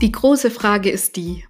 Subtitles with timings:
[0.00, 1.44] Die große Frage ist die,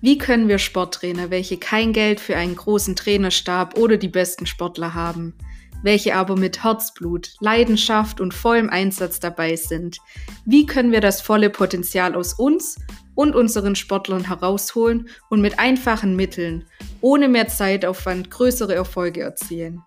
[0.00, 4.94] wie können wir Sporttrainer, welche kein Geld für einen großen Trainerstab oder die besten Sportler
[4.94, 5.34] haben,
[5.82, 9.98] welche aber mit Herzblut, Leidenschaft und vollem Einsatz dabei sind,
[10.46, 12.78] wie können wir das volle Potenzial aus uns
[13.14, 16.64] und unseren Sportlern herausholen und mit einfachen Mitteln,
[17.02, 19.82] ohne mehr Zeitaufwand, größere Erfolge erzielen?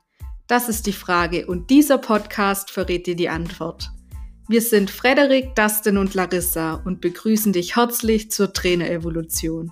[0.46, 3.90] Das ist die Frage und dieser Podcast verrät dir die Antwort.
[4.48, 9.72] Wir sind Frederik, Dustin und Larissa und begrüßen dich herzlich zur Trainerevolution.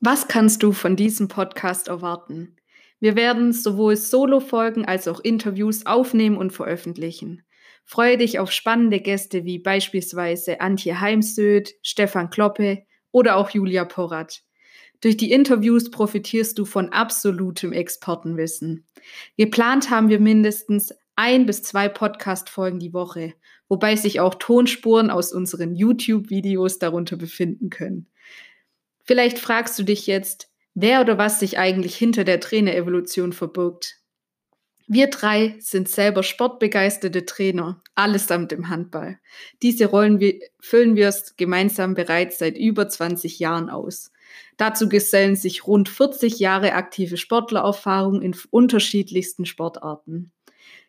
[0.00, 2.56] Was kannst du von diesem Podcast erwarten?
[2.98, 7.42] Wir werden sowohl Solo-Folgen als auch Interviews aufnehmen und veröffentlichen.
[7.84, 14.44] Freue dich auf spannende Gäste wie beispielsweise Antje Heimsöth, Stefan Kloppe oder auch Julia Porat.
[15.00, 18.86] Durch die Interviews profitierst du von absolutem Expertenwissen.
[19.36, 23.34] Geplant haben wir mindestens ein bis zwei Podcast-Folgen die Woche,
[23.68, 28.08] wobei sich auch Tonspuren aus unseren YouTube-Videos darunter befinden können.
[29.04, 34.00] Vielleicht fragst du dich jetzt, wer oder was sich eigentlich hinter der Trainerevolution verbirgt.
[34.86, 39.18] Wir drei sind selber sportbegeisterte Trainer, allesamt im Handball.
[39.62, 40.20] Diese Rollen
[40.60, 44.12] füllen wir gemeinsam bereits seit über 20 Jahren aus.
[44.56, 50.32] Dazu gesellen sich rund 40 Jahre aktive Sportlererfahrung in unterschiedlichsten Sportarten.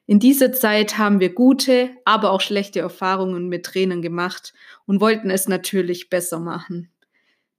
[0.07, 4.53] In dieser Zeit haben wir gute, aber auch schlechte Erfahrungen mit Trainern gemacht
[4.85, 6.89] und wollten es natürlich besser machen.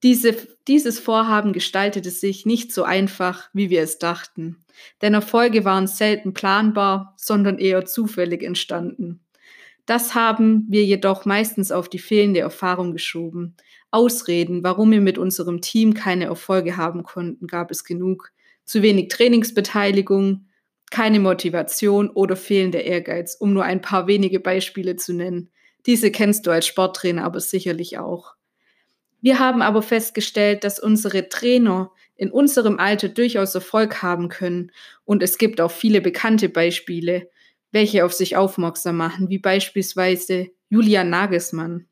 [0.02, 0.36] Diese,
[0.68, 4.58] dieses Vorhaben gestaltete sich nicht so einfach, wie wir es dachten,
[5.02, 9.20] denn Erfolge waren selten planbar, sondern eher zufällig entstanden.
[9.86, 13.56] Das haben wir jedoch meistens auf die fehlende Erfahrung geschoben,
[13.96, 18.30] Ausreden, warum wir mit unserem Team keine Erfolge haben konnten, gab es genug.
[18.66, 20.44] Zu wenig Trainingsbeteiligung,
[20.90, 25.48] keine Motivation oder fehlender Ehrgeiz, um nur ein paar wenige Beispiele zu nennen.
[25.86, 28.34] Diese kennst du als Sporttrainer aber sicherlich auch.
[29.22, 34.72] Wir haben aber festgestellt, dass unsere Trainer in unserem Alter durchaus Erfolg haben können
[35.06, 37.30] und es gibt auch viele bekannte Beispiele,
[37.72, 41.86] welche auf sich aufmerksam machen, wie beispielsweise Julian Nagelsmann.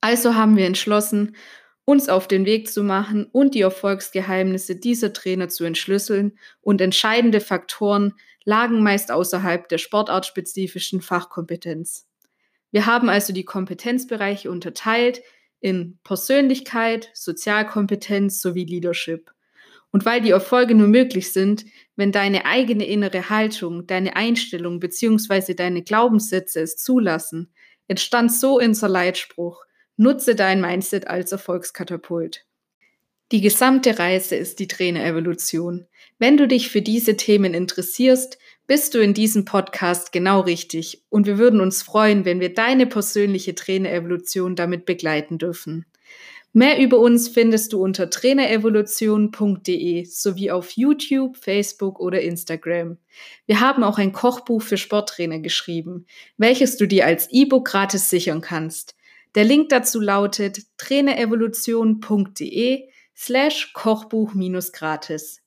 [0.00, 1.36] Also haben wir entschlossen,
[1.84, 7.40] uns auf den Weg zu machen und die Erfolgsgeheimnisse dieser Trainer zu entschlüsseln und entscheidende
[7.40, 12.06] Faktoren lagen meist außerhalb der sportartspezifischen Fachkompetenz.
[12.70, 15.22] Wir haben also die Kompetenzbereiche unterteilt
[15.60, 19.30] in Persönlichkeit, Sozialkompetenz sowie Leadership.
[19.90, 21.66] Und weil die Erfolge nur möglich sind,
[21.96, 25.52] wenn deine eigene innere Haltung, deine Einstellung bzw.
[25.54, 27.52] deine Glaubenssätze es zulassen,
[27.88, 29.64] entstand so unser Leitspruch,
[29.96, 32.44] nutze dein Mindset als Erfolgskatapult.
[33.32, 35.86] Die gesamte Reise ist die Trainerevolution.
[36.18, 41.26] Wenn du dich für diese Themen interessierst, bist du in diesem Podcast genau richtig und
[41.26, 45.86] wir würden uns freuen, wenn wir deine persönliche Trainerevolution damit begleiten dürfen.
[46.54, 52.98] Mehr über uns findest du unter trainerevolution.de sowie auf YouTube, Facebook oder Instagram.
[53.46, 56.04] Wir haben auch ein Kochbuch für Sporttrainer geschrieben,
[56.36, 58.94] welches du dir als E-Book gratis sichern kannst.
[59.34, 65.41] Der Link dazu lautet trainerevolution.de slash Kochbuch minus gratis.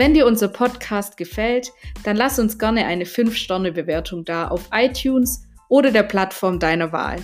[0.00, 1.72] Wenn dir unser Podcast gefällt,
[2.04, 7.18] dann lass uns gerne eine 5-Sterne-Bewertung da auf iTunes oder der Plattform deiner Wahl.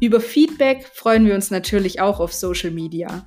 [0.00, 3.26] Über Feedback freuen wir uns natürlich auch auf Social Media.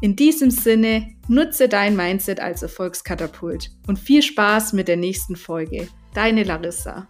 [0.00, 5.86] In diesem Sinne, nutze dein Mindset als Erfolgskatapult und viel Spaß mit der nächsten Folge.
[6.12, 7.06] Deine Larissa.